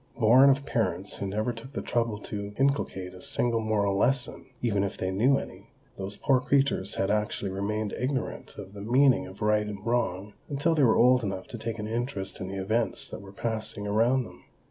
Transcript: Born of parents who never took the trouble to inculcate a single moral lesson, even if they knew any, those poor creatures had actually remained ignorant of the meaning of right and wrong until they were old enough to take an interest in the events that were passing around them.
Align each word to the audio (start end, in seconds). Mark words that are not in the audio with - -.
Born 0.17 0.49
of 0.49 0.65
parents 0.65 1.17
who 1.17 1.27
never 1.27 1.53
took 1.53 1.73
the 1.73 1.81
trouble 1.83 2.17
to 2.21 2.55
inculcate 2.57 3.13
a 3.13 3.21
single 3.21 3.59
moral 3.59 3.95
lesson, 3.95 4.47
even 4.59 4.83
if 4.83 4.97
they 4.97 5.11
knew 5.11 5.37
any, 5.37 5.67
those 5.95 6.17
poor 6.17 6.39
creatures 6.41 6.95
had 6.95 7.11
actually 7.11 7.51
remained 7.51 7.93
ignorant 7.93 8.55
of 8.57 8.73
the 8.73 8.81
meaning 8.81 9.27
of 9.27 9.43
right 9.43 9.67
and 9.67 9.85
wrong 9.85 10.33
until 10.49 10.73
they 10.73 10.81
were 10.83 10.97
old 10.97 11.21
enough 11.21 11.45
to 11.49 11.57
take 11.59 11.77
an 11.77 11.87
interest 11.87 12.41
in 12.41 12.47
the 12.47 12.57
events 12.57 13.07
that 13.09 13.21
were 13.21 13.31
passing 13.31 13.85
around 13.85 14.23
them. 14.23 14.43